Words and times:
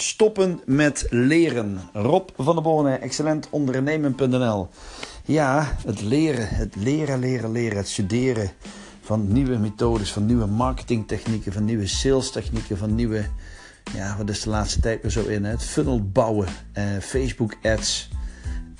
Stoppen 0.00 0.60
met 0.64 1.06
leren. 1.10 1.80
Rob 1.92 2.28
van 2.36 2.54
der 2.54 2.64
Bonen, 2.64 3.00
excellentondernemen.nl. 3.00 4.68
Ja, 5.24 5.76
het 5.86 6.00
leren, 6.02 6.48
het 6.48 6.76
leren, 6.76 7.18
leren, 7.18 7.52
leren, 7.52 7.76
het 7.76 7.88
studeren 7.88 8.50
van 9.00 9.32
nieuwe 9.32 9.56
methodes, 9.56 10.12
van 10.12 10.26
nieuwe 10.26 10.46
marketingtechnieken, 10.46 11.52
van 11.52 11.64
nieuwe 11.64 11.86
salestechnieken, 11.86 12.78
van 12.78 12.94
nieuwe, 12.94 13.24
ja, 13.94 14.16
wat 14.16 14.28
is 14.28 14.42
de 14.42 14.50
laatste 14.50 14.80
tijd 14.80 15.02
weer 15.02 15.10
zo 15.10 15.22
in? 15.22 15.44
Het 15.44 15.62
funnel 15.62 16.02
bouwen, 16.02 16.48
eh, 16.72 16.84
Facebook 17.00 17.56
ads, 17.62 18.08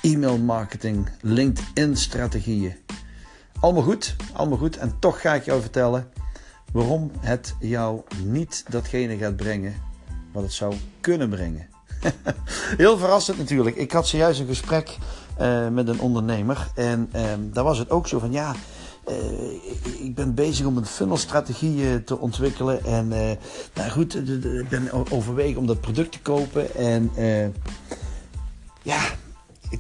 e-mail 0.01 0.39
marketing, 0.39 1.09
LinkedIn 1.21 1.97
strategieën. 1.97 2.75
Allemaal 3.61 3.83
goed, 3.83 4.17
allemaal 4.33 4.59
goed. 4.59 4.77
En 4.77 4.97
toch 4.99 5.21
ga 5.21 5.35
ik 5.35 5.45
jou 5.45 5.61
vertellen 5.61 6.09
waarom 6.73 7.11
het 7.19 7.55
jou 7.59 8.03
niet 8.25 8.65
datgene 8.69 9.17
gaat 9.17 9.37
brengen 9.37 9.89
wat 10.33 10.43
het 10.43 10.53
zou 10.53 10.75
kunnen 11.01 11.29
brengen. 11.29 11.69
Heel 12.77 12.99
verrassend 12.99 13.39
natuurlijk. 13.39 13.77
Ik 13.77 13.93
had 13.93 14.09
zojuist 14.09 14.41
een 14.41 14.47
gesprek 14.47 14.97
uh, 15.41 15.69
met 15.69 15.89
een 15.89 16.01
ondernemer. 16.01 16.71
En 16.75 17.11
uh, 17.17 17.23
daar 17.39 17.65
was 17.65 17.79
het 17.79 17.91
ook 17.91 18.09
zo 18.09 18.19
van 18.19 18.33
ja. 18.33 18.55
Uh, 19.09 19.15
ik 20.05 20.15
ben 20.15 20.35
bezig 20.35 20.67
om 20.67 20.77
een 20.77 20.87
funnelstrategie 20.87 22.05
te 22.05 22.19
ontwikkelen. 22.19 22.85
En 22.85 23.09
nou 23.75 23.91
goed, 23.91 24.15
ik 24.45 24.69
ben 24.69 25.11
overwegen 25.11 25.61
om 25.61 25.67
dat 25.67 25.81
product 25.81 26.13
te 26.13 26.21
kopen. 26.21 26.75
En 26.75 27.11
ja, 28.83 29.01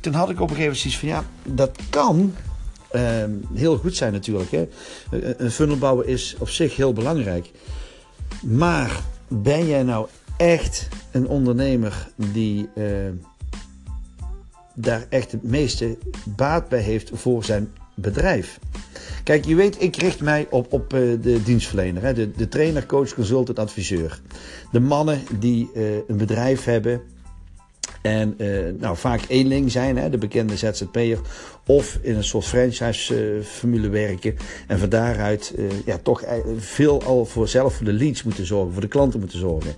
toen 0.00 0.14
had 0.14 0.30
ik 0.30 0.40
op 0.40 0.50
een 0.50 0.56
gegeven 0.56 0.62
moment 0.62 0.78
zoiets 0.78 0.98
van 0.98 1.08
ja, 1.08 1.24
dat 1.42 1.78
kan 1.90 2.34
heel 3.54 3.76
goed 3.76 3.96
zijn 3.96 4.12
natuurlijk. 4.12 4.50
Hè. 4.50 4.68
Een 5.36 5.50
funnel 5.50 5.78
bouwen 5.78 6.06
is 6.06 6.36
op 6.38 6.48
zich 6.48 6.76
heel 6.76 6.92
belangrijk. 6.92 7.50
Maar 8.40 9.00
ben 9.28 9.66
jij 9.66 9.82
nou 9.82 10.06
echt 10.40 10.88
een 11.10 11.28
ondernemer 11.28 12.08
die 12.16 12.68
uh, 12.74 12.84
daar 14.74 15.06
echt 15.08 15.32
het 15.32 15.42
meeste 15.42 15.98
baat 16.36 16.68
bij 16.68 16.80
heeft 16.80 17.10
voor 17.14 17.44
zijn 17.44 17.72
bedrijf. 17.94 18.58
Kijk, 19.24 19.44
je 19.44 19.54
weet, 19.54 19.82
ik 19.82 19.96
richt 19.96 20.20
mij 20.20 20.46
op, 20.50 20.72
op 20.72 20.94
uh, 20.94 21.22
de 21.22 21.42
dienstverlener, 21.42 22.02
hè? 22.02 22.12
De, 22.12 22.30
de 22.30 22.48
trainer, 22.48 22.86
coach, 22.86 23.14
consultant, 23.14 23.58
adviseur. 23.58 24.20
De 24.72 24.80
mannen 24.80 25.20
die 25.38 25.70
uh, 25.74 25.94
een 26.06 26.16
bedrijf 26.16 26.64
hebben 26.64 27.00
en 28.02 28.34
uh, 28.38 28.72
nou, 28.78 28.96
vaak 28.96 29.20
eenling 29.28 29.70
zijn, 29.70 29.96
hè, 29.96 30.10
de 30.10 30.18
bekende 30.18 30.56
ZZP'er, 30.56 31.18
of 31.66 31.98
in 32.02 32.16
een 32.16 32.24
soort 32.24 32.44
franchise-formule 32.44 33.88
werken. 33.88 34.36
En 34.66 34.78
van 34.78 34.88
daaruit 34.88 35.52
uh, 35.58 35.70
ja, 35.84 35.98
toch 35.98 36.24
veel 36.56 37.02
al 37.02 37.24
voor 37.24 37.48
zelf 37.48 37.74
voor 37.74 37.84
de 37.84 37.92
leads 37.92 38.22
moeten 38.22 38.46
zorgen, 38.46 38.72
voor 38.72 38.82
de 38.82 38.88
klanten 38.88 39.20
moeten 39.20 39.38
zorgen. 39.38 39.74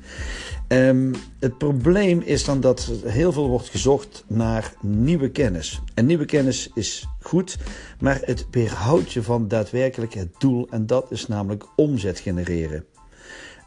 Um, 0.68 1.14
het 1.38 1.58
probleem 1.58 2.20
is 2.24 2.44
dan 2.44 2.60
dat 2.60 2.90
heel 3.04 3.32
veel 3.32 3.48
wordt 3.48 3.68
gezocht 3.68 4.24
naar 4.26 4.72
nieuwe 4.80 5.30
kennis. 5.30 5.80
En 5.94 6.06
nieuwe 6.06 6.24
kennis 6.24 6.70
is 6.74 7.06
goed, 7.20 7.56
maar 8.00 8.20
het 8.24 8.46
weerhoudt 8.50 9.12
je 9.12 9.22
van 9.22 9.48
daadwerkelijk 9.48 10.14
het 10.14 10.34
doel. 10.38 10.68
En 10.70 10.86
dat 10.86 11.10
is 11.10 11.26
namelijk 11.26 11.64
omzet 11.76 12.18
genereren. 12.18 12.84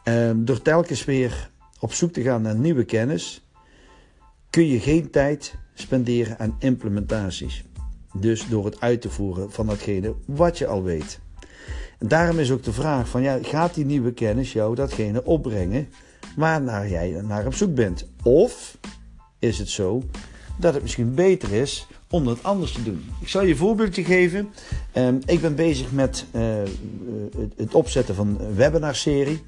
Um, 0.03 0.45
door 0.45 0.62
telkens 0.62 1.06
weer 1.06 1.50
op 1.80 1.94
zoek 1.94 2.14
te 2.14 2.22
gaan 2.22 2.42
naar 2.42 2.56
nieuwe 2.56 2.84
kennis 2.84 3.44
kun 4.56 4.67
je 4.67 4.80
geen 4.80 5.09
tijd 5.09 5.56
spenderen 5.73 6.39
aan 6.39 6.56
implementaties. 6.59 7.64
Dus 8.14 8.48
door 8.48 8.66
het 8.66 8.81
uit 8.81 9.02
te 9.02 9.09
voeren 9.09 9.52
van 9.52 9.67
datgene 9.67 10.16
wat 10.25 10.58
je 10.58 10.67
al 10.67 10.84
weet. 10.84 11.20
En 12.00 12.08
daarom 12.08 12.39
is 12.39 12.52
ook 12.52 12.64
de 12.64 12.73
vraag 12.73 13.09
van 13.09 13.22
ja, 13.22 13.39
gaat 13.42 13.73
die 13.73 13.86
nieuwe 13.86 14.14
kennis 14.14 14.53
jou 14.53 14.75
datgene 14.75 15.23
opbrengen 15.23 15.88
waarnaar 16.36 16.89
jij 16.89 17.22
naar 17.28 17.45
op 17.45 17.53
zoek 17.53 17.75
bent? 17.75 18.08
Of 18.23 18.78
is 19.39 19.58
het 19.58 19.70
zo 19.70 20.03
dat 20.59 20.73
het 20.73 20.81
misschien 20.81 21.14
beter 21.14 21.53
is 21.53 21.88
om 22.09 22.25
dat 22.25 22.44
anders 22.44 22.72
te 22.72 22.84
doen? 22.84 23.09
Ik 23.22 23.28
zal 23.28 23.44
je 23.44 23.52
een 23.52 23.58
voorbeeldje 23.58 24.03
geven. 24.03 24.50
Um, 24.94 25.19
ik 25.25 25.41
ben 25.41 25.56
bezig 25.56 25.91
met 25.91 26.25
uh, 26.31 26.41
het, 27.38 27.53
het 27.58 27.74
opzetten 27.74 28.16
van 28.16 28.38
een 28.40 28.56
webinarserie. 28.56 29.44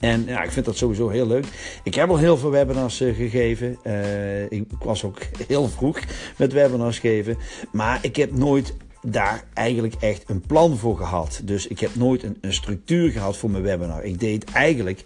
En 0.00 0.24
ja, 0.26 0.42
ik 0.42 0.50
vind 0.50 0.64
dat 0.64 0.76
sowieso 0.76 1.08
heel 1.08 1.26
leuk. 1.26 1.46
Ik 1.82 1.94
heb 1.94 2.08
al 2.08 2.16
heel 2.16 2.36
veel 2.36 2.50
webinars 2.50 3.00
uh, 3.00 3.16
gegeven. 3.16 3.78
Uh, 3.84 4.50
ik 4.50 4.64
was 4.78 5.04
ook 5.04 5.18
heel 5.48 5.68
vroeg 5.68 5.98
met 6.36 6.52
webinars 6.52 6.98
geven. 6.98 7.36
Maar 7.72 7.98
ik 8.02 8.16
heb 8.16 8.36
nooit 8.36 8.74
daar 9.02 9.44
eigenlijk 9.54 9.94
echt 9.94 10.24
een 10.26 10.40
plan 10.40 10.76
voor 10.76 10.96
gehad. 10.96 11.40
Dus 11.44 11.66
ik 11.66 11.80
heb 11.80 11.94
nooit 11.94 12.22
een, 12.22 12.36
een 12.40 12.52
structuur 12.52 13.10
gehad 13.10 13.36
voor 13.36 13.50
mijn 13.50 13.62
webinar. 13.62 14.04
Ik 14.04 14.20
deed 14.20 14.44
eigenlijk 14.44 15.04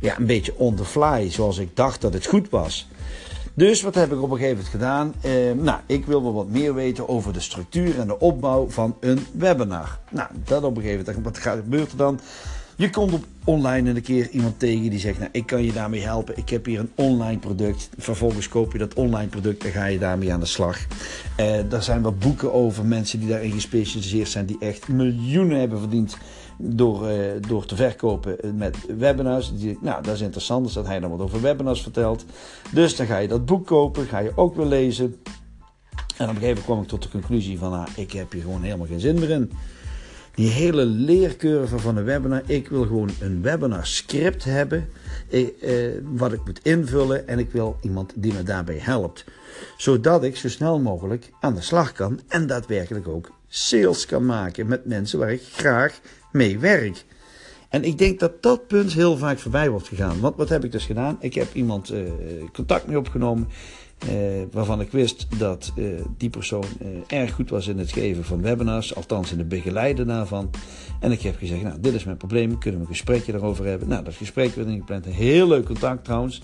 ja, 0.00 0.18
een 0.18 0.26
beetje 0.26 0.58
on 0.58 0.74
the 0.74 0.84
fly, 0.84 1.30
zoals 1.30 1.58
ik 1.58 1.76
dacht 1.76 2.00
dat 2.00 2.12
het 2.12 2.26
goed 2.26 2.50
was. 2.50 2.88
Dus 3.54 3.82
wat 3.82 3.94
heb 3.94 4.12
ik 4.12 4.22
op 4.22 4.30
een 4.30 4.36
gegeven 4.36 4.56
moment 4.56 4.68
gedaan? 4.68 5.14
Eh, 5.20 5.32
nou, 5.64 5.80
ik 5.86 6.06
wil 6.06 6.22
wel 6.22 6.34
wat 6.34 6.48
meer 6.48 6.74
weten 6.74 7.08
over 7.08 7.32
de 7.32 7.40
structuur 7.40 7.98
en 7.98 8.06
de 8.06 8.18
opbouw 8.18 8.68
van 8.68 8.96
een 9.00 9.26
webinar. 9.32 9.98
Nou, 10.10 10.28
dat 10.44 10.62
op 10.62 10.76
een 10.76 10.82
gegeven 10.82 11.14
moment. 11.14 11.24
Wat 11.24 11.38
gebeurt 11.38 11.90
er 11.90 11.96
dan? 11.96 12.20
Je 12.78 12.90
komt 12.90 13.12
op 13.12 13.24
online 13.44 13.90
een 13.90 14.02
keer 14.02 14.30
iemand 14.30 14.58
tegen 14.58 14.90
die 14.90 14.98
zegt: 14.98 15.18
Nou, 15.18 15.30
ik 15.32 15.46
kan 15.46 15.62
je 15.62 15.72
daarmee 15.72 16.00
helpen. 16.02 16.36
Ik 16.36 16.48
heb 16.48 16.64
hier 16.64 16.78
een 16.78 16.90
online 16.94 17.38
product. 17.38 17.88
Vervolgens 17.98 18.48
koop 18.48 18.72
je 18.72 18.78
dat 18.78 18.94
online 18.94 19.28
product 19.28 19.64
en 19.64 19.70
ga 19.70 19.84
je 19.84 19.98
daarmee 19.98 20.32
aan 20.32 20.40
de 20.40 20.46
slag. 20.46 20.78
Uh, 21.40 21.72
er 21.72 21.82
zijn 21.82 22.02
wat 22.02 22.18
boeken 22.18 22.52
over 22.52 22.84
mensen 22.84 23.20
die 23.20 23.28
daarin 23.28 23.52
gespecialiseerd 23.52 24.28
zijn, 24.28 24.46
die 24.46 24.56
echt 24.60 24.88
miljoenen 24.88 25.58
hebben 25.58 25.78
verdiend 25.78 26.16
door, 26.58 27.10
uh, 27.10 27.18
door 27.48 27.66
te 27.66 27.76
verkopen 27.76 28.36
met 28.56 28.76
webinars. 28.98 29.52
Die, 29.56 29.78
nou, 29.80 30.02
dat 30.02 30.14
is 30.14 30.20
interessant, 30.20 30.64
dus 30.64 30.74
dat 30.74 30.86
hij 30.86 31.00
dan 31.00 31.10
wat 31.10 31.20
over 31.20 31.40
webinars 31.40 31.82
vertelt. 31.82 32.24
Dus 32.72 32.96
dan 32.96 33.06
ga 33.06 33.18
je 33.18 33.28
dat 33.28 33.46
boek 33.46 33.66
kopen, 33.66 34.06
ga 34.06 34.18
je 34.18 34.32
ook 34.34 34.56
weer 34.56 34.66
lezen. 34.66 35.16
En 36.16 36.28
op 36.28 36.34
een 36.34 36.40
gegeven 36.40 36.46
moment 36.46 36.64
kwam 36.64 36.82
ik 36.82 36.88
tot 36.88 37.02
de 37.02 37.08
conclusie 37.08 37.58
van, 37.58 37.70
nou, 37.70 37.88
ik 37.96 38.12
heb 38.12 38.32
hier 38.32 38.42
gewoon 38.42 38.62
helemaal 38.62 38.86
geen 38.86 39.00
zin 39.00 39.18
meer 39.18 39.30
in 39.30 39.50
die 40.36 40.50
hele 40.50 40.84
leercurve 40.84 41.78
van 41.78 41.96
een 41.96 42.04
webinar. 42.04 42.42
Ik 42.46 42.68
wil 42.68 42.82
gewoon 42.82 43.10
een 43.20 43.42
webinar 43.42 43.86
script 43.86 44.44
hebben. 44.44 44.88
Eh, 45.30 45.44
wat 46.02 46.32
ik 46.32 46.44
moet 46.44 46.60
invullen. 46.62 47.28
En 47.28 47.38
ik 47.38 47.50
wil 47.50 47.76
iemand 47.80 48.12
die 48.14 48.32
me 48.32 48.42
daarbij 48.42 48.78
helpt. 48.78 49.24
Zodat 49.76 50.24
ik 50.24 50.36
zo 50.36 50.48
snel 50.48 50.80
mogelijk 50.80 51.30
aan 51.40 51.54
de 51.54 51.60
slag 51.60 51.92
kan. 51.92 52.20
En 52.28 52.46
daadwerkelijk 52.46 53.08
ook 53.08 53.30
sales 53.48 54.06
kan 54.06 54.26
maken 54.26 54.66
met 54.66 54.84
mensen 54.84 55.18
waar 55.18 55.32
ik 55.32 55.42
graag 55.52 56.00
mee 56.32 56.58
werk. 56.58 57.04
En 57.68 57.84
ik 57.84 57.98
denk 57.98 58.20
dat 58.20 58.42
dat 58.42 58.66
punt 58.66 58.92
heel 58.92 59.16
vaak 59.16 59.38
voorbij 59.38 59.70
wordt 59.70 59.88
gegaan. 59.88 60.20
Want 60.20 60.36
wat 60.36 60.48
heb 60.48 60.64
ik 60.64 60.72
dus 60.72 60.84
gedaan? 60.84 61.16
Ik 61.20 61.34
heb 61.34 61.54
iemand 61.54 61.92
uh, 61.92 62.00
contact 62.52 62.86
mee 62.86 62.98
opgenomen. 62.98 63.48
Uh, 64.04 64.42
waarvan 64.52 64.80
ik 64.80 64.90
wist 64.90 65.26
dat 65.38 65.72
uh, 65.76 66.00
die 66.16 66.30
persoon 66.30 66.64
uh, 66.82 66.88
erg 67.20 67.32
goed 67.32 67.50
was 67.50 67.66
in 67.66 67.78
het 67.78 67.92
geven 67.92 68.24
van 68.24 68.42
webinars, 68.42 68.94
althans 68.94 69.32
in 69.32 69.38
het 69.38 69.48
begeleiden 69.48 70.06
daarvan. 70.06 70.50
En 71.00 71.12
ik 71.12 71.22
heb 71.22 71.36
gezegd, 71.38 71.62
nou, 71.62 71.80
dit 71.80 71.94
is 71.94 72.04
mijn 72.04 72.16
probleem, 72.16 72.58
kunnen 72.58 72.80
we 72.80 72.86
een 72.86 72.92
gesprekje 72.92 73.32
daarover 73.32 73.66
hebben? 73.66 73.88
Nou, 73.88 74.04
dat 74.04 74.14
gesprek 74.14 74.54
werd 74.54 74.68
ingepland, 74.68 75.04
heel 75.04 75.48
leuk 75.48 75.64
contact 75.64 76.04
trouwens. 76.04 76.42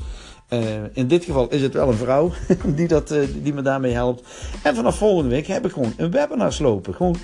in 0.92 1.08
dit 1.08 1.24
geval 1.24 1.48
is 1.48 1.62
het 1.62 1.72
wel 1.72 1.88
een 1.88 1.94
vrouw 1.94 2.32
die, 2.76 2.88
dat, 2.88 3.14
die 3.42 3.54
me 3.54 3.62
daarmee 3.62 3.92
helpt. 3.92 4.28
En 4.62 4.74
vanaf 4.74 4.96
volgende 4.96 5.30
week 5.30 5.46
heb 5.46 5.64
ik 5.64 5.72
gewoon 5.72 5.92
een 5.96 6.10
webinar 6.10 6.56
lopen, 6.58 6.94
gewoon 6.94 7.16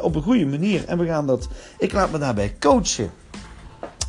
op 0.00 0.14
een 0.14 0.22
goede 0.22 0.46
manier. 0.46 0.84
En 0.84 0.98
we 0.98 1.06
gaan 1.06 1.26
dat, 1.26 1.48
ik 1.78 1.92
laat 1.92 2.12
me 2.12 2.18
daarbij 2.18 2.54
coachen. 2.58 3.10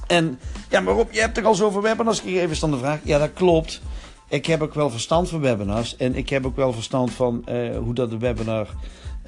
En 0.08 0.40
ja, 0.70 0.80
maar 0.80 0.94
Rob, 0.94 1.12
je 1.12 1.20
hebt 1.20 1.36
toch 1.36 1.46
al 1.46 1.56
zoveel 1.56 1.82
webinars 1.82 2.20
gegeven, 2.20 2.50
is 2.50 2.60
dan 2.60 2.72
de 2.72 2.78
vraag. 2.78 3.00
Ja, 3.04 3.18
dat 3.18 3.34
klopt 3.34 3.82
ik 4.32 4.46
heb 4.46 4.62
ook 4.62 4.74
wel 4.74 4.90
verstand 4.90 5.30
van 5.30 5.40
webinars. 5.40 5.96
En 5.96 6.16
ik 6.16 6.30
heb 6.30 6.46
ook 6.46 6.56
wel 6.56 6.74
verstand 6.74 7.12
van 7.12 7.46
uh, 7.50 7.78
hoe 7.78 7.94
dat 7.94 8.10
de 8.10 8.18
webinar, 8.18 8.68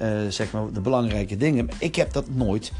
uh, 0.00 0.08
zeg 0.28 0.52
maar, 0.52 0.72
de 0.72 0.80
belangrijke 0.80 1.36
dingen. 1.36 1.68
Ik 1.78 1.96
heb 1.96 2.12
dat 2.12 2.28
nooit 2.28 2.72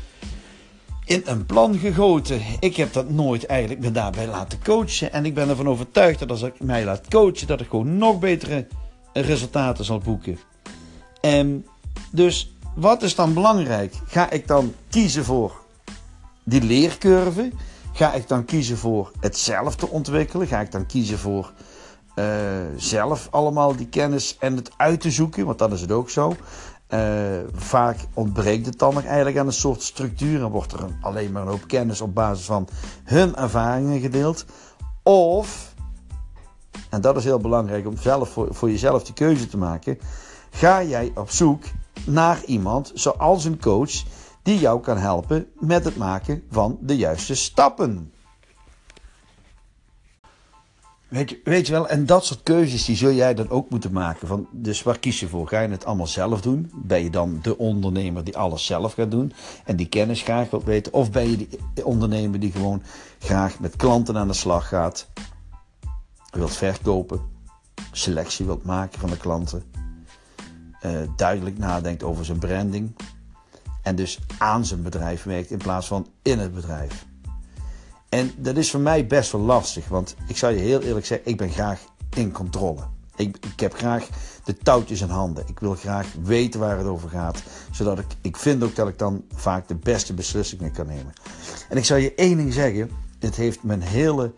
in 1.05 1.23
een 1.25 1.47
plan 1.47 1.79
gegoten. 1.79 2.41
Ik 2.61 2.77
heb 2.77 2.93
dat 2.93 3.11
nooit 3.11 3.47
eigenlijk 3.47 3.81
me 3.81 3.91
daarbij 3.91 4.27
laten 4.27 4.63
coachen. 4.63 5.13
En 5.13 5.25
ik 5.25 5.34
ben 5.34 5.49
ervan 5.49 5.69
overtuigd 5.69 6.19
dat 6.19 6.31
als 6.31 6.43
ik 6.43 6.60
mij 6.60 6.84
laat 6.84 7.09
coachen, 7.09 7.47
dat 7.47 7.60
ik 7.60 7.69
gewoon 7.69 7.98
nog 7.98 8.19
betere 8.19 8.66
resultaten 9.13 9.84
zal 9.84 9.98
boeken. 9.98 10.39
En 11.21 11.66
dus 12.10 12.54
wat 12.75 13.03
is 13.03 13.15
dan 13.15 13.34
belangrijk? 13.34 13.95
Ga 14.07 14.31
ik 14.31 14.47
dan 14.47 14.75
kiezen 14.91 15.25
voor 15.25 15.53
die 16.45 16.63
leercurve? 16.63 17.51
Ga 17.93 18.13
ik 18.13 18.28
dan 18.28 18.45
kiezen 18.45 18.77
voor 18.77 19.10
het 19.21 19.39
zelf 19.39 19.77
te 19.77 19.89
ontwikkelen? 19.89 20.47
Ga 20.47 20.60
ik 20.60 20.72
dan 20.72 20.87
kiezen 20.87 21.19
voor 21.19 21.53
zelf 22.77 23.28
allemaal 23.31 23.77
die 23.77 23.89
kennis 23.89 24.37
en 24.39 24.57
het 24.57 24.71
uit 24.77 25.01
te 25.01 25.11
zoeken, 25.11 25.47
want 25.47 25.59
dat 25.59 25.72
is 25.72 25.81
het 25.81 25.93
ook 25.93 26.11
zo. 26.11 26.37
Uh, 26.89 27.01
vaak 27.55 27.97
ontbreekt 28.15 28.66
het 28.66 28.78
dan 28.78 28.95
nog 28.95 29.05
eigenlijk 29.05 29.39
aan 29.39 29.47
een 29.47 29.53
soort 29.53 29.83
structuur 29.83 30.43
en 30.43 30.51
wordt 30.51 30.72
er 30.72 30.83
een, 30.83 30.97
alleen 31.01 31.33
maar 31.33 31.43
een 31.43 31.49
hoop 31.49 31.66
kennis 31.66 32.01
op 32.01 32.15
basis 32.15 32.47
van 32.47 32.69
hun 33.05 33.37
ervaringen 33.37 34.01
gedeeld. 34.01 34.45
Of, 35.03 35.75
en 36.91 37.01
dat 37.01 37.16
is 37.16 37.25
heel 37.25 37.39
belangrijk 37.39 37.87
om 37.87 37.97
zelf 37.97 38.28
voor, 38.28 38.55
voor 38.55 38.71
jezelf 38.71 39.05
die 39.05 39.15
keuze 39.15 39.49
te 39.49 39.57
maken, 39.57 39.99
ga 40.51 40.83
jij 40.83 41.13
op 41.15 41.31
zoek 41.31 41.65
naar 42.07 42.45
iemand 42.45 42.91
zoals 42.95 43.45
een 43.45 43.60
coach 43.60 44.03
die 44.43 44.59
jou 44.59 44.81
kan 44.81 44.99
helpen 44.99 45.47
met 45.59 45.84
het 45.84 45.97
maken 45.97 46.43
van 46.51 46.78
de 46.81 46.97
juiste 46.97 47.34
stappen. 47.34 48.13
Weet 51.15 51.31
je, 51.31 51.41
weet 51.45 51.66
je 51.66 51.72
wel, 51.72 51.89
en 51.89 52.07
dat 52.07 52.25
soort 52.25 52.43
keuzes 52.43 52.84
die 52.84 52.97
zul 52.97 53.13
jij 53.13 53.34
dan 53.34 53.51
ook 53.51 53.71
moeten 53.71 53.93
maken. 53.93 54.28
Van, 54.28 54.49
dus 54.53 54.83
waar 54.83 54.99
kies 54.99 55.21
je 55.21 55.28
voor? 55.28 55.49
Ga 55.49 55.61
je 55.61 55.69
het 55.69 55.84
allemaal 55.84 56.07
zelf 56.07 56.41
doen? 56.41 56.71
Ben 56.75 57.03
je 57.03 57.11
dan 57.11 57.39
de 57.43 57.59
ondernemer 57.59 58.25
die 58.25 58.37
alles 58.37 58.66
zelf 58.66 58.93
gaat 58.95 59.11
doen 59.11 59.33
en 59.65 59.77
die 59.77 59.89
kennis 59.89 60.22
graag 60.22 60.51
wilt 60.51 60.65
weten? 60.65 60.93
Of 60.93 61.11
ben 61.11 61.31
je 61.31 61.37
die 61.37 61.84
ondernemer 61.84 62.41
die 62.41 62.53
gewoon 62.53 62.83
graag 63.19 63.59
met 63.59 63.77
klanten 63.77 64.16
aan 64.16 64.28
de 64.28 64.34
slag 64.34 64.69
gaat, 64.69 65.09
wilt 66.31 66.57
verkopen, 66.57 67.21
selectie 67.93 68.47
wilt 68.47 68.65
maken 68.65 69.01
van 69.01 69.10
de 69.10 69.17
klanten, 69.17 69.63
uh, 70.87 71.01
duidelijk 71.17 71.59
nadenkt 71.59 72.03
over 72.03 72.25
zijn 72.25 72.39
branding 72.39 72.97
en 73.83 73.97
dus 73.97 74.19
aan 74.39 74.65
zijn 74.65 74.83
bedrijf 74.83 75.22
werkt 75.22 75.51
in 75.51 75.59
plaats 75.59 75.87
van 75.87 76.07
in 76.22 76.39
het 76.39 76.55
bedrijf? 76.55 77.05
En 78.15 78.33
dat 78.37 78.57
is 78.57 78.71
voor 78.71 78.81
mij 78.81 79.07
best 79.07 79.33
wel 79.33 79.41
lastig, 79.41 79.89
want 79.89 80.16
ik 80.27 80.37
zal 80.37 80.51
je 80.51 80.59
heel 80.59 80.81
eerlijk 80.81 81.07
zeggen, 81.07 81.31
ik 81.31 81.37
ben 81.37 81.51
graag 81.51 81.81
in 82.16 82.33
controle. 82.33 82.81
Ik, 83.16 83.37
ik, 83.53 83.61
heb 83.61 83.75
graag 83.75 84.09
de 84.45 84.59
touwtjes 84.59 85.01
in 85.01 85.09
handen. 85.09 85.45
Ik 85.47 85.59
wil 85.59 85.75
graag 85.75 86.07
weten 86.22 86.61
waar 86.61 86.78
het 86.78 86.87
over 86.87 87.09
gaat. 87.09 87.43
Zodat 87.71 87.99
ik, 87.99 88.07
ik 88.21 88.37
vind 88.37 88.63
ook 88.63 88.75
dat 88.75 88.89
ik 88.89 88.99
dan 88.99 89.25
vaak 89.34 89.69
de 89.69 89.75
beste 89.75 90.15
beslissingen 90.15 90.72
kan 90.72 90.87
nemen. 90.87 91.13
En 91.69 91.77
ik 91.77 91.84
zal 91.84 91.97
je 91.97 92.15
één 92.15 92.37
ding 92.37 92.53
zeggen. 92.53 92.91
Het 93.19 93.37
heeft 93.37 93.63
mijn 93.63 93.83
hele 93.83 94.33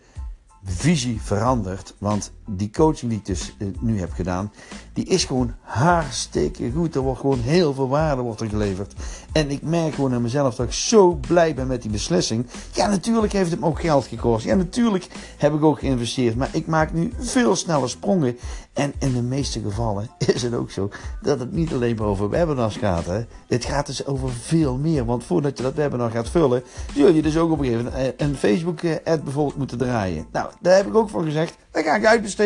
visie 0.63 1.21
veranderd. 1.21 1.95
Want 1.97 2.31
die 2.47 2.69
coaching 2.69 3.11
die 3.11 3.19
ik 3.19 3.25
dus 3.25 3.55
eh, 3.57 3.67
nu 3.79 3.99
heb 3.99 4.11
gedaan, 4.11 4.51
die 4.93 5.05
is 5.05 5.25
gewoon 5.25 5.53
hartstikke 5.61 6.71
goed. 6.71 6.95
Er 6.95 7.01
wordt 7.01 7.19
gewoon 7.19 7.39
heel 7.39 7.73
veel 7.73 7.87
waarde 7.87 8.21
wordt 8.21 8.41
er 8.41 8.49
geleverd. 8.49 8.93
En 9.31 9.49
ik 9.49 9.61
merk 9.61 9.93
gewoon 9.93 10.13
aan 10.13 10.21
mezelf 10.21 10.55
dat 10.55 10.65
ik 10.65 10.73
zo 10.73 11.19
blij 11.27 11.53
ben 11.53 11.67
met 11.67 11.81
die 11.81 11.91
beslissing. 11.91 12.45
Ja, 12.71 12.87
natuurlijk 12.87 13.33
heeft 13.33 13.51
het 13.51 13.59
me 13.59 13.65
ook 13.65 13.81
geld 13.81 14.05
gekost. 14.05 14.45
Ja, 14.45 14.55
natuurlijk 14.55 15.07
heb 15.37 15.53
ik 15.53 15.63
ook 15.63 15.79
geïnvesteerd. 15.79 16.35
Maar 16.35 16.49
ik 16.51 16.67
maak 16.67 16.93
nu 16.93 17.11
veel 17.19 17.55
sneller 17.55 17.89
sprongen. 17.89 18.37
En 18.73 18.93
in 18.99 19.13
de 19.13 19.21
meeste 19.21 19.61
gevallen 19.61 20.09
is 20.33 20.41
het 20.41 20.53
ook 20.53 20.71
zo 20.71 20.89
dat 21.21 21.39
het 21.39 21.51
niet 21.51 21.73
alleen 21.73 21.95
maar 21.95 22.07
over 22.07 22.29
webinars 22.29 22.77
gaat. 22.77 23.05
Hè. 23.05 23.21
Het 23.47 23.65
gaat 23.65 23.85
dus 23.85 24.05
over 24.05 24.29
veel 24.29 24.77
meer. 24.77 25.05
Want 25.05 25.23
voordat 25.23 25.57
je 25.57 25.63
dat 25.63 25.73
webinar 25.73 26.11
gaat 26.11 26.29
vullen, 26.29 26.63
zul 26.95 27.11
je 27.11 27.21
dus 27.21 27.37
ook 27.37 27.51
op 27.51 27.59
een 27.59 27.65
gegeven 27.65 27.91
moment 27.91 28.21
een 28.21 28.35
Facebook-ad 28.35 29.23
bijvoorbeeld 29.23 29.57
moeten 29.57 29.77
draaien. 29.77 30.25
Nou, 30.31 30.49
daar 30.61 30.75
heb 30.75 30.87
ik 30.87 30.95
ook 30.95 31.09
voor 31.09 31.23
gezegd. 31.23 31.57
Dat 31.71 31.83
ga 31.83 31.95
ik 31.95 32.05
uitbesteden. 32.05 32.36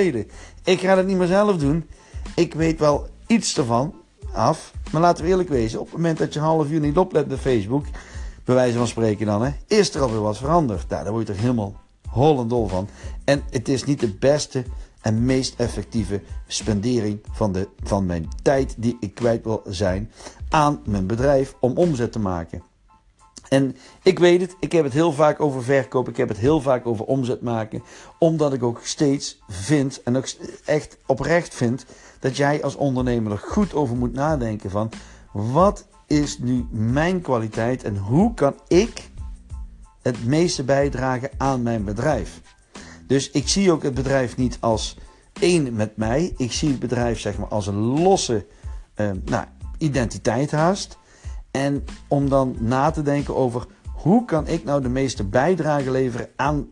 Ik 0.63 0.79
ga 0.79 0.95
dat 0.95 1.05
niet 1.05 1.17
meer 1.17 1.27
zelf 1.27 1.57
doen. 1.57 1.85
Ik 2.35 2.53
weet 2.53 2.79
wel 2.79 3.07
iets 3.27 3.57
ervan 3.57 3.93
af. 4.33 4.73
Maar 4.91 5.01
laten 5.01 5.23
we 5.23 5.29
eerlijk 5.29 5.49
wezen. 5.49 5.79
Op 5.79 5.85
het 5.85 5.95
moment 5.95 6.17
dat 6.17 6.33
je 6.33 6.39
een 6.39 6.45
half 6.45 6.69
uur 6.69 6.79
niet 6.79 6.97
oplet 6.97 7.27
bij 7.27 7.37
Facebook. 7.37 7.85
Bij 8.43 8.55
wijze 8.55 8.77
van 8.77 8.87
spreken 8.87 9.25
dan. 9.25 9.43
Hè, 9.43 9.51
is 9.67 9.93
er 9.93 10.01
alweer 10.01 10.21
wat 10.21 10.37
veranderd. 10.37 10.89
Nou, 10.89 11.03
daar 11.03 11.13
word 11.13 11.27
je 11.27 11.33
toch 11.33 11.41
helemaal 11.41 11.73
hol 12.09 12.39
en 12.39 12.47
dol 12.47 12.67
van. 12.67 12.87
En 13.23 13.43
het 13.49 13.69
is 13.69 13.83
niet 13.83 13.99
de 13.99 14.13
beste 14.13 14.63
en 15.01 15.25
meest 15.25 15.59
effectieve 15.59 16.21
spendering 16.47 17.19
van, 17.31 17.51
de, 17.51 17.67
van 17.83 18.05
mijn 18.05 18.27
tijd 18.41 18.75
die 18.77 18.97
ik 18.99 19.15
kwijt 19.15 19.43
wil 19.43 19.61
zijn 19.65 20.11
aan 20.49 20.81
mijn 20.85 21.07
bedrijf 21.07 21.55
om 21.59 21.77
omzet 21.77 22.11
te 22.11 22.19
maken. 22.19 22.63
En 23.51 23.75
ik 24.03 24.19
weet 24.19 24.41
het, 24.41 24.55
ik 24.59 24.71
heb 24.71 24.83
het 24.83 24.93
heel 24.93 25.11
vaak 25.11 25.39
over 25.39 25.63
verkoop, 25.63 26.09
ik 26.09 26.17
heb 26.17 26.27
het 26.27 26.37
heel 26.37 26.61
vaak 26.61 26.85
over 26.85 27.05
omzet 27.05 27.41
maken, 27.41 27.83
omdat 28.19 28.53
ik 28.53 28.63
ook 28.63 28.79
steeds 28.83 29.39
vind 29.47 30.03
en 30.03 30.17
ook 30.17 30.27
echt 30.65 30.97
oprecht 31.05 31.53
vind 31.53 31.85
dat 32.19 32.37
jij 32.37 32.63
als 32.63 32.75
ondernemer 32.75 33.31
er 33.31 33.37
goed 33.37 33.73
over 33.73 33.95
moet 33.95 34.13
nadenken 34.13 34.69
van 34.69 34.89
wat 35.31 35.87
is 36.07 36.39
nu 36.39 36.65
mijn 36.69 37.21
kwaliteit 37.21 37.83
en 37.83 37.97
hoe 37.97 38.33
kan 38.33 38.55
ik 38.67 39.09
het 40.01 40.25
meeste 40.25 40.63
bijdragen 40.63 41.29
aan 41.37 41.61
mijn 41.61 41.83
bedrijf. 41.83 42.41
Dus 43.07 43.31
ik 43.31 43.47
zie 43.47 43.71
ook 43.71 43.83
het 43.83 43.93
bedrijf 43.93 44.37
niet 44.37 44.57
als 44.59 44.97
één 45.39 45.73
met 45.73 45.97
mij, 45.97 46.33
ik 46.37 46.51
zie 46.51 46.69
het 46.69 46.79
bedrijf 46.79 47.19
zeg 47.19 47.37
maar 47.37 47.49
als 47.49 47.67
een 47.67 47.79
losse 47.79 48.45
uh, 48.95 49.11
nou, 49.25 49.45
identiteit 49.77 50.51
haast. 50.51 50.99
En 51.51 51.83
om 52.07 52.29
dan 52.29 52.55
na 52.59 52.91
te 52.91 53.01
denken 53.01 53.35
over 53.35 53.65
hoe 53.93 54.25
kan 54.25 54.47
ik 54.47 54.63
nou 54.63 54.81
de 54.81 54.89
meeste 54.89 55.23
bijdrage 55.23 55.91
leveren 55.91 56.29
aan 56.35 56.67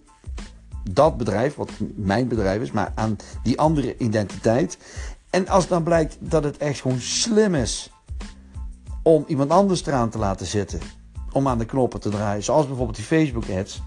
dat 0.91 1.17
bedrijf, 1.17 1.55
wat 1.55 1.71
mijn 1.95 2.27
bedrijf 2.27 2.61
is, 2.61 2.71
maar 2.71 2.91
aan 2.95 3.17
die 3.43 3.59
andere 3.59 3.97
identiteit. 3.97 4.77
En 5.29 5.47
als 5.47 5.67
dan 5.67 5.83
blijkt 5.83 6.17
dat 6.19 6.43
het 6.43 6.57
echt 6.57 6.81
gewoon 6.81 6.99
slim 6.99 7.55
is 7.55 7.91
om 9.03 9.23
iemand 9.27 9.51
anders 9.51 9.85
eraan 9.85 10.09
te 10.09 10.17
laten 10.17 10.45
zitten, 10.45 10.79
om 11.31 11.47
aan 11.47 11.57
de 11.57 11.65
knoppen 11.65 11.99
te 11.99 12.09
draaien, 12.09 12.43
zoals 12.43 12.67
bijvoorbeeld 12.67 12.97
die 12.97 13.05
Facebook 13.05 13.49
ads. 13.49 13.81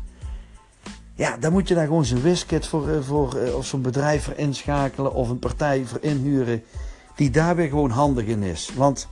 Ja, 1.15 1.37
dan 1.37 1.53
moet 1.53 1.69
je 1.69 1.75
daar 1.75 1.87
gewoon 1.87 2.05
zo'n 2.05 2.23
wiskit 2.23 2.67
voor, 2.67 2.89
eh, 2.89 3.01
voor 3.01 3.35
eh, 3.35 3.55
of 3.55 3.67
zo'n 3.67 3.83
bedrijf 3.83 4.25
voor 4.25 4.35
inschakelen 4.37 5.15
of 5.15 5.29
een 5.29 5.39
partij 5.39 5.85
voor 5.85 5.99
inhuren 6.01 6.63
die 7.17 7.31
daar 7.31 7.57
weer 7.57 7.69
gewoon 7.69 7.91
handig 7.91 8.25
in 8.25 8.43
is. 8.43 8.71
Want 8.75 9.09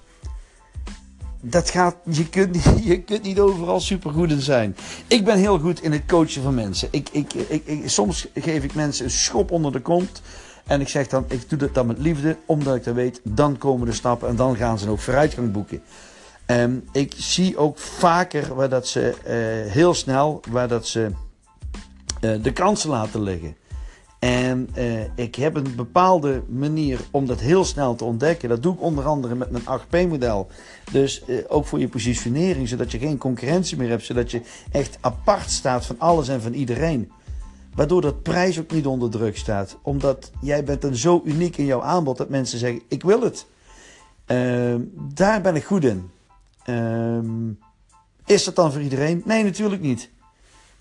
dat 1.41 1.71
gaat, 1.71 1.97
je, 2.11 2.29
kunt 2.29 2.53
niet, 2.53 2.85
je 2.93 3.03
kunt 3.03 3.23
niet 3.23 3.39
overal 3.39 3.81
supergoed 3.81 4.31
in 4.31 4.41
zijn. 4.41 4.77
Ik 5.07 5.25
ben 5.25 5.39
heel 5.39 5.59
goed 5.59 5.83
in 5.83 5.93
het 5.93 6.07
coachen 6.07 6.43
van 6.43 6.55
mensen. 6.55 6.89
Ik, 6.91 7.09
ik, 7.13 7.33
ik, 7.33 7.83
soms 7.89 8.29
geef 8.35 8.65
ik 8.65 8.75
mensen 8.75 9.05
een 9.05 9.11
schop 9.11 9.51
onder 9.51 9.73
de 9.73 9.81
kont. 9.81 10.23
En 10.67 10.81
ik 10.81 10.89
zeg 10.89 11.07
dan, 11.07 11.25
ik 11.29 11.49
doe 11.49 11.59
dat 11.59 11.75
dan 11.75 11.87
met 11.87 11.99
liefde, 11.99 12.37
omdat 12.47 12.77
ik 12.77 12.85
dan 12.85 12.95
weet, 12.95 13.21
dan 13.23 13.59
komen 13.59 13.87
de 13.87 13.93
stappen 13.93 14.29
en 14.29 14.37
dan 14.37 14.57
gaan 14.57 14.79
ze 14.79 14.89
ook 14.89 15.01
vooruitgang 15.01 15.53
boeken. 15.53 15.83
Um, 16.47 16.85
ik 16.93 17.15
zie 17.17 17.57
ook 17.57 17.79
vaker 17.79 18.55
waar 18.55 18.69
dat 18.69 18.89
ze 18.89 19.15
uh, 19.25 19.73
heel 19.73 19.95
snel, 19.95 20.41
waar 20.51 20.69
dat 20.69 20.87
ze 20.87 21.11
uh, 22.21 22.43
de 22.43 22.53
kansen 22.53 22.91
laten 22.91 23.23
liggen. 23.23 23.57
En 24.21 24.69
uh, 24.79 25.01
ik 25.15 25.35
heb 25.35 25.55
een 25.55 25.75
bepaalde 25.77 26.43
manier 26.49 27.01
om 27.11 27.27
dat 27.27 27.41
heel 27.41 27.65
snel 27.65 27.95
te 27.95 28.05
ontdekken. 28.05 28.49
Dat 28.49 28.63
doe 28.63 28.75
ik 28.75 28.83
onder 28.83 29.07
andere 29.07 29.35
met 29.35 29.51
mijn 29.51 29.81
8P-model. 29.81 30.49
Dus 30.93 31.23
uh, 31.27 31.39
ook 31.49 31.67
voor 31.67 31.79
je 31.79 31.89
positionering, 31.89 32.69
zodat 32.69 32.91
je 32.91 32.99
geen 32.99 33.19
concurrentie 33.19 33.77
meer 33.77 33.89
hebt. 33.89 34.05
Zodat 34.05 34.31
je 34.31 34.41
echt 34.73 34.99
apart 35.01 35.51
staat 35.51 35.87
van 35.87 35.99
alles 35.99 36.29
en 36.29 36.43
van 36.43 36.53
iedereen. 36.53 37.11
Waardoor 37.75 38.01
dat 38.01 38.23
prijs 38.23 38.59
ook 38.59 38.71
niet 38.71 38.87
onder 38.87 39.11
druk 39.11 39.37
staat. 39.37 39.77
Omdat 39.83 40.31
jij 40.41 40.65
bent 40.65 40.83
dan 40.83 40.95
zo 40.95 41.23
uniek 41.25 41.57
in 41.57 41.65
jouw 41.65 41.83
aanbod 41.83 42.17
dat 42.17 42.29
mensen 42.29 42.59
zeggen: 42.59 42.83
Ik 42.89 43.03
wil 43.03 43.23
het. 43.23 43.47
Uh, 44.27 44.75
daar 45.15 45.41
ben 45.41 45.55
ik 45.55 45.65
goed 45.65 45.85
in. 45.85 46.11
Ehm, 46.65 47.51
is 48.27 48.45
dat 48.45 48.57
dan 48.57 48.73
voor 48.73 48.83
iedereen? 48.83 49.23
Nee, 49.25 49.45
natuurlijk 49.45 49.83
niet. 49.83 50.11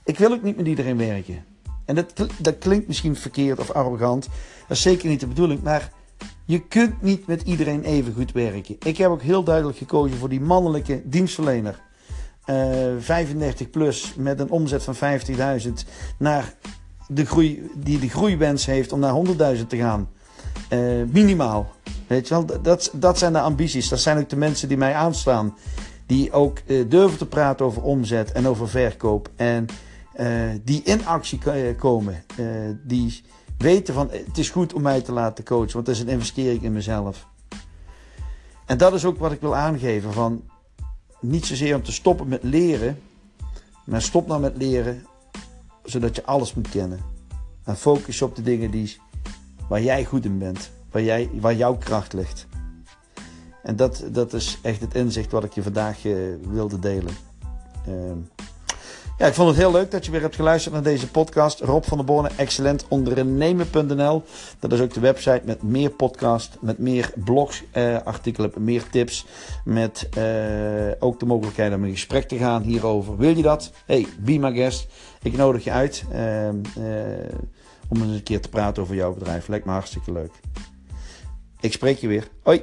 Ik 0.03 0.17
wil 0.17 0.31
ook 0.31 0.43
niet 0.43 0.57
met 0.57 0.67
iedereen 0.67 0.97
werken. 0.97 1.43
En 1.89 1.95
dat, 1.95 2.13
dat 2.37 2.57
klinkt 2.57 2.87
misschien 2.87 3.15
verkeerd 3.15 3.59
of 3.59 3.71
arrogant. 3.71 4.27
Dat 4.67 4.77
is 4.77 4.81
zeker 4.81 5.09
niet 5.09 5.19
de 5.19 5.27
bedoeling. 5.27 5.61
Maar 5.61 5.91
je 6.45 6.59
kunt 6.59 7.01
niet 7.01 7.27
met 7.27 7.41
iedereen 7.41 7.83
even 7.83 8.13
goed 8.13 8.31
werken. 8.31 8.75
Ik 8.79 8.97
heb 8.97 9.09
ook 9.09 9.21
heel 9.21 9.43
duidelijk 9.43 9.77
gekozen 9.77 10.17
voor 10.17 10.29
die 10.29 10.41
mannelijke 10.41 11.01
dienstverlener. 11.05 11.79
Uh, 12.45 12.95
eh, 12.95 13.01
35 13.01 13.69
plus 13.69 14.13
met 14.17 14.39
een 14.39 14.49
omzet 14.49 14.83
van 14.83 14.95
50.000 14.95 15.71
naar 16.17 16.53
de 17.07 17.25
groei, 17.25 17.69
die 17.75 17.99
de 17.99 18.09
groeiwens 18.09 18.65
heeft 18.65 18.91
om 18.91 18.99
naar 18.99 19.13
100.000 19.57 19.67
te 19.67 19.77
gaan. 19.77 20.09
Uh, 20.69 21.03
minimaal. 21.11 21.71
Weet 22.07 22.27
je 22.27 22.33
wel, 22.33 22.61
dat, 22.61 22.91
dat 22.93 23.17
zijn 23.17 23.33
de 23.33 23.39
ambities. 23.39 23.89
Dat 23.89 23.99
zijn 23.99 24.17
ook 24.17 24.29
de 24.29 24.35
mensen 24.35 24.67
die 24.67 24.77
mij 24.77 24.93
aanstaan. 24.93 25.57
Die 26.05 26.31
ook 26.31 26.59
uh, 26.65 26.89
durven 26.89 27.17
te 27.17 27.25
praten 27.25 27.65
over 27.65 27.81
omzet 27.81 28.31
en 28.31 28.47
over 28.47 28.69
verkoop. 28.69 29.29
En 29.35 29.67
die 30.63 30.83
in 30.83 31.05
actie 31.05 31.39
komen. 31.75 32.23
Uh, 32.39 32.47
die 32.83 33.23
weten 33.57 33.93
van 33.93 34.09
het 34.11 34.37
is 34.37 34.49
goed 34.49 34.73
om 34.73 34.81
mij 34.81 35.01
te 35.01 35.11
laten 35.11 35.43
coachen, 35.43 35.73
want 35.73 35.87
het 35.87 35.95
is 35.95 36.01
een 36.01 36.09
investering 36.09 36.63
in 36.63 36.73
mezelf. 36.73 37.27
En 38.65 38.77
dat 38.77 38.93
is 38.93 39.05
ook 39.05 39.17
wat 39.17 39.31
ik 39.31 39.41
wil 39.41 39.55
aangeven 39.55 40.13
van 40.13 40.43
niet 41.19 41.45
zozeer 41.45 41.75
om 41.75 41.83
te 41.83 41.91
stoppen 41.91 42.27
met 42.27 42.43
leren, 42.43 42.99
maar 43.85 44.01
stop 44.01 44.27
nou 44.27 44.41
met 44.41 44.57
leren 44.57 45.05
zodat 45.83 46.15
je 46.15 46.25
alles 46.25 46.53
moet 46.53 46.69
kennen. 46.69 46.99
En 47.63 47.77
focus 47.77 48.21
op 48.21 48.35
de 48.35 48.41
dingen 48.41 48.71
die, 48.71 48.97
waar 49.67 49.81
jij 49.81 50.05
goed 50.05 50.25
in 50.25 50.37
bent, 50.37 50.71
waar, 50.91 51.03
jij, 51.03 51.29
waar 51.33 51.55
jouw 51.55 51.77
kracht 51.77 52.13
ligt. 52.13 52.47
En 53.63 53.75
dat, 53.75 54.03
dat 54.11 54.33
is 54.33 54.59
echt 54.61 54.81
het 54.81 54.95
inzicht 54.95 55.31
wat 55.31 55.43
ik 55.43 55.53
je 55.53 55.63
vandaag 55.63 56.03
wilde 56.51 56.79
delen. 56.79 57.13
Uh, 57.87 58.11
ja, 59.19 59.25
ik 59.27 59.33
vond 59.33 59.47
het 59.49 59.57
heel 59.57 59.71
leuk 59.71 59.91
dat 59.91 60.05
je 60.05 60.11
weer 60.11 60.21
hebt 60.21 60.35
geluisterd 60.35 60.73
naar 60.73 60.83
deze 60.83 61.11
podcast. 61.11 61.59
Rob 61.59 61.83
van 61.83 61.97
der 61.97 62.05
Borne, 62.05 62.29
excellentondernemen.nl. 62.35 64.23
Dat 64.59 64.71
is 64.71 64.81
ook 64.81 64.93
de 64.93 64.99
website 64.99 65.41
met 65.45 65.63
meer 65.63 65.89
podcast, 65.89 66.57
met 66.61 66.77
meer 66.77 67.11
blogs, 67.15 67.63
eh, 67.71 67.97
artikelen, 68.03 68.51
meer 68.57 68.89
tips. 68.89 69.25
Met 69.65 70.09
eh, 70.13 70.23
ook 70.99 71.19
de 71.19 71.25
mogelijkheid 71.25 71.73
om 71.73 71.85
in 71.85 71.91
gesprek 71.91 72.27
te 72.27 72.37
gaan 72.37 72.61
hierover. 72.61 73.17
Wil 73.17 73.35
je 73.35 73.43
dat? 73.43 73.71
Hey, 73.85 74.07
be 74.19 74.37
my 74.37 74.53
guest. 74.53 74.87
Ik 75.21 75.37
nodig 75.37 75.63
je 75.63 75.71
uit 75.71 76.03
eh, 76.11 76.47
eh, 76.47 76.55
om 77.87 78.01
eens 78.01 78.13
een 78.13 78.23
keer 78.23 78.41
te 78.41 78.49
praten 78.49 78.83
over 78.83 78.95
jouw 78.95 79.13
bedrijf. 79.13 79.47
Lijkt 79.47 79.65
me 79.65 79.71
hartstikke 79.71 80.11
leuk. 80.11 80.31
Ik 81.59 81.71
spreek 81.71 81.97
je 81.97 82.07
weer. 82.07 82.27
Hoi! 82.43 82.61